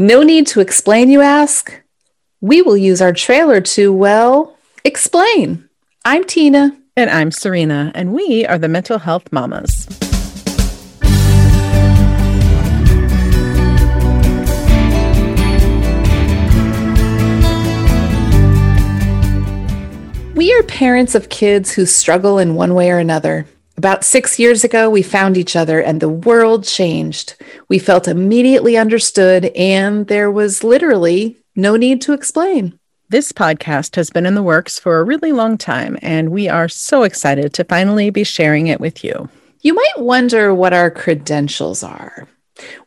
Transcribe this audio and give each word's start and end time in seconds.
No 0.00 0.22
need 0.22 0.46
to 0.46 0.60
explain, 0.60 1.10
you 1.10 1.22
ask? 1.22 1.82
We 2.40 2.62
will 2.62 2.76
use 2.76 3.02
our 3.02 3.12
trailer 3.12 3.60
to, 3.60 3.92
well, 3.92 4.56
explain. 4.84 5.68
I'm 6.04 6.22
Tina. 6.22 6.78
And 6.96 7.10
I'm 7.10 7.32
Serena, 7.32 7.90
and 7.96 8.12
we 8.12 8.46
are 8.46 8.58
the 8.58 8.68
Mental 8.68 9.00
Health 9.00 9.32
Mamas. 9.32 9.88
We 20.36 20.54
are 20.54 20.62
parents 20.68 21.16
of 21.16 21.28
kids 21.28 21.72
who 21.72 21.86
struggle 21.86 22.38
in 22.38 22.54
one 22.54 22.74
way 22.74 22.92
or 22.92 22.98
another. 22.98 23.46
About 23.78 24.02
six 24.02 24.40
years 24.40 24.64
ago, 24.64 24.90
we 24.90 25.02
found 25.02 25.36
each 25.36 25.54
other 25.54 25.80
and 25.80 26.00
the 26.00 26.08
world 26.08 26.64
changed. 26.64 27.36
We 27.68 27.78
felt 27.78 28.08
immediately 28.08 28.76
understood, 28.76 29.52
and 29.54 30.08
there 30.08 30.32
was 30.32 30.64
literally 30.64 31.36
no 31.54 31.76
need 31.76 32.02
to 32.02 32.12
explain. 32.12 32.76
This 33.08 33.30
podcast 33.30 33.94
has 33.94 34.10
been 34.10 34.26
in 34.26 34.34
the 34.34 34.42
works 34.42 34.80
for 34.80 34.98
a 34.98 35.04
really 35.04 35.30
long 35.30 35.56
time, 35.56 35.96
and 36.02 36.32
we 36.32 36.48
are 36.48 36.68
so 36.68 37.04
excited 37.04 37.52
to 37.54 37.62
finally 37.62 38.10
be 38.10 38.24
sharing 38.24 38.66
it 38.66 38.80
with 38.80 39.04
you. 39.04 39.28
You 39.60 39.74
might 39.74 39.98
wonder 39.98 40.52
what 40.52 40.72
our 40.72 40.90
credentials 40.90 41.84
are. 41.84 42.26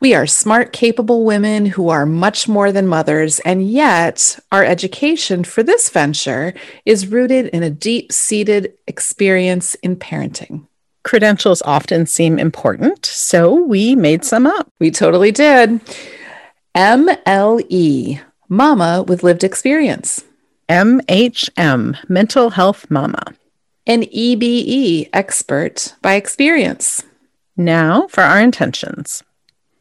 We 0.00 0.14
are 0.14 0.26
smart, 0.26 0.72
capable 0.72 1.24
women 1.24 1.66
who 1.66 1.88
are 1.88 2.04
much 2.04 2.48
more 2.48 2.72
than 2.72 2.88
mothers, 2.88 3.38
and 3.38 3.70
yet 3.70 4.40
our 4.50 4.64
education 4.64 5.44
for 5.44 5.62
this 5.62 5.88
venture 5.88 6.52
is 6.84 7.06
rooted 7.06 7.46
in 7.46 7.62
a 7.62 7.70
deep 7.70 8.10
seated 8.10 8.72
experience 8.88 9.76
in 9.76 9.94
parenting. 9.94 10.66
Credentials 11.02 11.62
often 11.62 12.06
seem 12.06 12.38
important, 12.38 13.06
so 13.06 13.54
we 13.54 13.94
made 13.94 14.24
some 14.24 14.46
up. 14.46 14.68
We 14.78 14.90
totally 14.90 15.32
did. 15.32 15.80
MLE, 16.76 18.20
Mama 18.48 19.04
with 19.06 19.22
Lived 19.22 19.42
Experience. 19.42 20.24
MHM, 20.68 22.08
Mental 22.08 22.50
Health 22.50 22.90
Mama. 22.90 23.22
An 23.86 24.02
EBE, 24.02 25.08
Expert 25.12 25.94
by 26.02 26.14
Experience. 26.14 27.02
Now 27.56 28.06
for 28.08 28.22
our 28.22 28.40
intentions. 28.40 29.22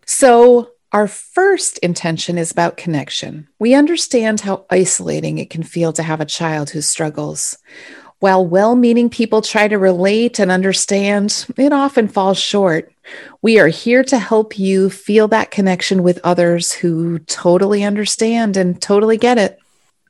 So, 0.05 0.71
our 0.91 1.07
first 1.07 1.77
intention 1.79 2.39
is 2.39 2.51
about 2.51 2.75
connection. 2.75 3.47
We 3.59 3.75
understand 3.75 4.41
how 4.41 4.65
isolating 4.71 5.37
it 5.37 5.51
can 5.51 5.61
feel 5.61 5.93
to 5.93 6.01
have 6.01 6.19
a 6.19 6.25
child 6.25 6.71
who 6.71 6.81
struggles. 6.81 7.59
While 8.19 8.45
well 8.45 8.75
meaning 8.75 9.09
people 9.09 9.41
try 9.41 9.67
to 9.67 9.77
relate 9.77 10.39
and 10.39 10.51
understand, 10.51 11.45
it 11.57 11.71
often 11.71 12.07
falls 12.07 12.37
short. 12.37 12.91
We 13.41 13.59
are 13.59 13.67
here 13.67 14.03
to 14.05 14.19
help 14.19 14.59
you 14.59 14.89
feel 14.89 15.27
that 15.29 15.51
connection 15.51 16.03
with 16.03 16.19
others 16.23 16.73
who 16.73 17.19
totally 17.19 17.83
understand 17.83 18.57
and 18.57 18.81
totally 18.81 19.17
get 19.17 19.37
it. 19.37 19.58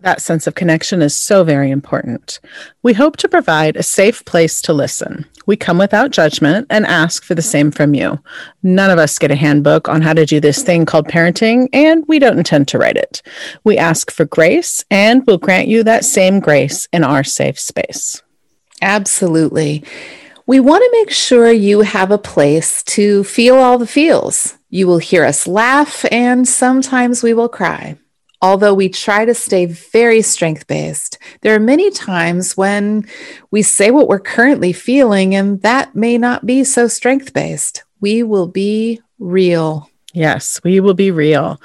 That 0.01 0.21
sense 0.21 0.47
of 0.47 0.55
connection 0.55 1.01
is 1.01 1.13
so 1.13 1.43
very 1.43 1.69
important. 1.69 2.39
We 2.83 2.93
hope 2.93 3.17
to 3.17 3.27
provide 3.27 3.75
a 3.75 3.83
safe 3.83 4.23
place 4.23 4.61
to 4.61 4.71
listen. 4.71 5.25
We 5.45 5.57
come 5.57 5.77
without 5.77 6.11
judgment 6.11 6.67
and 6.69 6.85
ask 6.85 7.21
for 7.25 7.35
the 7.35 7.41
same 7.41 7.69
from 7.69 7.93
you. 7.93 8.17
None 8.63 8.91
of 8.91 8.97
us 8.97 9.19
get 9.19 9.29
a 9.29 9.35
handbook 9.35 9.89
on 9.89 10.01
how 10.01 10.13
to 10.13 10.25
do 10.25 10.39
this 10.39 10.63
thing 10.63 10.85
called 10.85 11.09
parenting, 11.09 11.67
and 11.73 12.05
we 12.07 12.17
don't 12.17 12.37
intend 12.37 12.69
to 12.69 12.77
write 12.77 12.95
it. 12.95 13.21
We 13.65 13.77
ask 13.77 14.09
for 14.09 14.23
grace, 14.23 14.85
and 14.89 15.27
we'll 15.27 15.37
grant 15.37 15.67
you 15.67 15.83
that 15.83 16.05
same 16.05 16.39
grace 16.39 16.87
in 16.93 17.03
our 17.03 17.25
safe 17.25 17.59
space. 17.59 18.21
Absolutely. 18.81 19.83
We 20.45 20.61
want 20.61 20.81
to 20.81 20.97
make 20.97 21.11
sure 21.11 21.51
you 21.51 21.81
have 21.81 22.11
a 22.11 22.17
place 22.17 22.83
to 22.83 23.25
feel 23.25 23.55
all 23.55 23.77
the 23.77 23.85
feels. 23.85 24.57
You 24.69 24.87
will 24.87 24.99
hear 24.99 25.25
us 25.25 25.45
laugh, 25.45 26.05
and 26.09 26.47
sometimes 26.47 27.21
we 27.21 27.33
will 27.33 27.49
cry. 27.49 27.97
Although 28.41 28.73
we 28.73 28.87
try 28.87 29.25
to 29.25 29.33
stay 29.33 29.65
very 29.65 30.21
strength 30.21 30.65
based, 30.67 31.17
there 31.41 31.53
are 31.53 31.59
many 31.59 31.91
times 31.91 32.55
when 32.55 33.05
we 33.51 33.61
say 33.61 33.91
what 33.91 34.07
we're 34.07 34.19
currently 34.19 34.71
feeling, 34.71 35.35
and 35.35 35.61
that 35.61 35.93
may 35.93 36.17
not 36.17 36.45
be 36.45 36.63
so 36.63 36.87
strength 36.87 37.33
based. 37.33 37.83
We 37.99 38.23
will 38.23 38.47
be 38.47 39.01
real. 39.19 39.89
Yes, 40.13 40.59
we 40.63 40.79
will 40.79 40.93
be 40.93 41.11
real. 41.11 41.61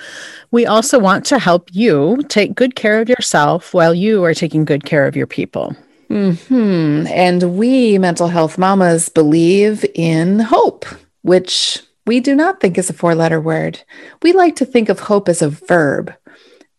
We 0.51 0.67
also 0.67 0.99
want 0.99 1.25
to 1.27 1.39
help 1.39 1.71
you 1.73 2.23
take 2.29 2.55
good 2.55 2.75
care 2.75 3.01
of 3.01 3.09
yourself 3.09 3.73
while 3.73 3.95
you 3.95 4.25
are 4.25 4.34
taking 4.34 4.65
good 4.65 4.84
care 4.84 5.07
of 5.07 5.17
your 5.17 5.27
people. 5.27 5.77
Hmm. 6.09 7.07
And 7.09 7.57
we 7.57 7.99
mental 7.99 8.29
health 8.29 8.59
mamas 8.59 9.09
believe 9.09 9.84
in 9.95 10.41
hope, 10.41 10.84
which 11.23 11.81
we 12.07 12.21
do 12.21 12.34
not 12.34 12.61
think 12.61 12.77
is 12.77 12.91
a 12.91 12.93
four 12.93 13.15
letter 13.15 13.41
word. 13.41 13.83
We 14.23 14.33
like 14.33 14.57
to 14.57 14.67
think 14.67 14.89
of 14.89 15.01
hope 15.01 15.29
as 15.29 15.41
a 15.41 15.49
verb. 15.49 16.15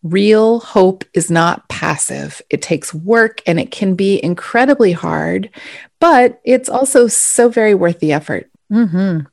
Real 0.08 0.60
hope 0.60 1.04
is 1.14 1.30
not 1.30 1.68
passive. 1.68 2.40
It 2.48 2.62
takes 2.62 2.94
work 2.94 3.42
and 3.44 3.58
it 3.58 3.72
can 3.72 3.96
be 3.96 4.22
incredibly 4.22 4.92
hard, 4.92 5.50
but 5.98 6.40
it's 6.44 6.68
also 6.68 7.08
so 7.08 7.48
very 7.48 7.74
worth 7.74 7.98
the 7.98 8.12
effort. 8.12 8.48
Mm-hmm. 8.72 9.26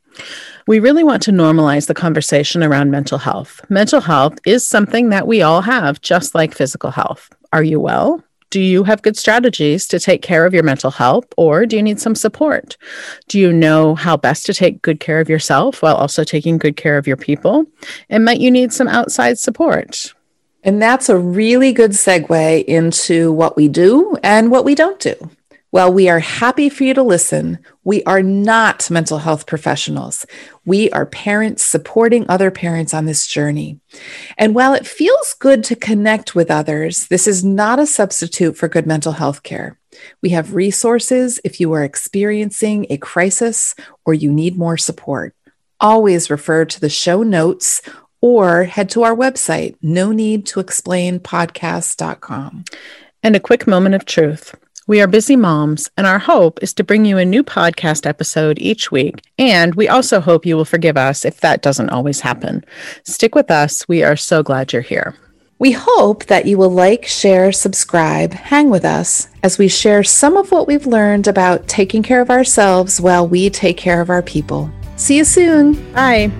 We 0.66 0.79
really 0.79 1.03
want 1.03 1.22
to 1.23 1.31
normalize 1.31 1.85
the 1.85 1.94
conversation 1.94 2.63
around 2.63 2.89
mental 2.89 3.19
health. 3.19 3.61
Mental 3.69 4.01
health 4.01 4.39
is 4.47 4.66
something 4.66 5.09
that 5.09 5.28
we 5.28 5.44
all 5.44 5.61
have, 5.61 6.01
just 6.01 6.34
like 6.34 6.56
physical 6.56 6.90
health. 6.90 7.29
Are 7.51 7.63
you 7.63 7.79
well? 7.79 8.23
Do 8.50 8.59
you 8.59 8.84
have 8.84 9.03
good 9.03 9.17
strategies 9.17 9.88
to 9.90 10.00
take 10.00 10.23
care 10.23 10.45
of 10.45 10.53
your 10.55 10.63
mental 10.63 10.91
health, 10.91 11.25
or 11.38 11.67
do 11.67 11.75
you 11.75 11.84
need 11.84 12.00
some 12.00 12.16
support? 12.16 12.78
Do 13.28 13.40
you 13.40 13.53
know 13.53 13.94
how 13.94 14.17
best 14.17 14.45
to 14.47 14.53
take 14.53 14.81
good 14.81 15.00
care 15.00 15.19
of 15.19 15.29
yourself 15.29 15.84
while 15.84 15.95
also 15.95 16.23
taking 16.23 16.57
good 16.57 16.78
care 16.78 16.97
of 16.97 17.05
your 17.05 17.17
people? 17.17 17.66
And 18.09 18.25
might 18.25 18.40
you 18.40 18.50
need 18.50 18.73
some 18.73 18.88
outside 18.88 19.38
support? 19.38 20.13
And 20.63 20.81
that's 20.81 21.09
a 21.09 21.18
really 21.18 21.74
good 21.74 21.91
segue 21.91 22.63
into 22.66 23.31
what 23.31 23.56
we 23.56 23.68
do 23.68 24.18
and 24.24 24.50
what 24.50 24.66
we 24.66 24.75
don't 24.75 25.00
do. 25.00 25.16
Well, 25.74 25.91
we 25.91 26.07
are 26.07 26.19
happy 26.19 26.69
for 26.69 26.84
you 26.84 26.94
to 26.94 27.01
listen, 27.01 27.57
we 27.84 28.03
are 28.03 28.22
not 28.22 28.91
mental 28.91 29.18
health 29.18 29.47
professionals. 29.47 30.23
We 30.66 30.91
are 30.91 31.07
parents 31.07 31.63
supporting 31.63 32.28
other 32.29 32.52
parents 32.52 32.94
on 32.94 33.06
this 33.06 33.25
journey. 33.25 33.79
And 34.38 34.53
while 34.53 34.75
it 34.75 34.85
feels 34.85 35.35
good 35.40 35.63
to 35.63 35.75
connect 35.75 36.35
with 36.35 36.52
others, 36.52 37.07
this 37.07 37.28
is 37.28 37.44
not 37.44 37.79
a 37.79 37.88
substitute 37.88 38.56
for 38.56 38.68
good 38.68 38.85
mental 38.85 39.13
health 39.13 39.41
care. 39.41 39.79
We 40.22 40.29
have 40.29 40.53
resources 40.53 41.40
if 41.44 41.59
you 41.59 41.73
are 41.73 41.84
experiencing 41.84 42.85
a 42.91 42.97
crisis 42.97 43.73
or 44.06 44.13
you 44.13 44.31
need 44.31 44.56
more 44.56 44.78
support. 44.78 45.35
Always 45.79 46.29
refer 46.29 46.66
to 46.66 46.79
the 46.79 46.88
show 46.88 47.23
notes 47.23 47.81
or 48.23 48.63
head 48.63 48.89
to 48.89 49.03
our 49.03 49.13
website, 49.13 49.75
no 49.81 50.13
need 50.13 50.45
to 50.45 50.61
explain 50.61 51.19
podcast.com. 51.19 52.63
And 53.22 53.35
a 53.35 53.39
quick 53.41 53.67
moment 53.67 53.95
of 53.95 54.06
truth. 54.06 54.56
We 54.88 55.01
are 55.01 55.07
busy 55.07 55.35
moms, 55.35 55.91
and 55.97 56.07
our 56.07 56.19
hope 56.19 56.63
is 56.63 56.73
to 56.75 56.85
bring 56.85 57.03
you 57.03 57.17
a 57.17 57.25
new 57.25 57.44
podcast 57.44 58.06
episode 58.06 58.59
each 58.59 58.91
week. 58.91 59.22
And 59.38 59.75
we 59.75 59.89
also 59.89 60.22
hope 60.22 60.45
you 60.45 60.56
will 60.56 60.63
forgive 60.63 60.95
us 60.95 61.25
if 61.25 61.41
that 61.41 61.61
doesn't 61.61 61.89
always 61.89 62.22
happen. 62.22 62.63
Stick 63.03 63.35
with 63.35 63.51
us. 63.51 63.85
We 63.89 64.03
are 64.03 64.16
so 64.16 64.41
glad 64.41 64.72
you're 64.72 64.81
here. 64.81 65.17
We 65.59 65.73
hope 65.73 66.25
that 66.28 66.45
you 66.45 66.57
will 66.57 66.72
like, 66.72 67.05
share, 67.05 67.51
subscribe, 67.51 68.34
hang 68.34 68.69
with 68.69 68.85
us 68.85 69.28
as 69.44 69.57
we 69.57 69.67
share 69.67 70.03
some 70.03 70.38
of 70.38 70.50
what 70.50 70.67
we've 70.67 70.88
learned 70.88 71.28
about 71.28 71.67
taking 71.67 72.03
care 72.03 72.22
of 72.22 72.29
ourselves 72.29 73.01
while 73.01 73.28
we 73.28 73.50
take 73.50 73.75
care 73.75 74.00
of 74.00 74.09
our 74.09 74.22
people. 74.22 74.72
See 74.95 75.17
you 75.17 75.25
soon. 75.25 75.73
Bye. 75.91 76.31